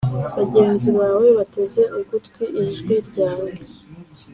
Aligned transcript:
bagenzi 0.37 0.89
bawe 0.99 1.27
bateze 1.37 1.81
ugutwi 1.99 2.43
ijwi 2.63 2.95
ryawe, 3.07 3.51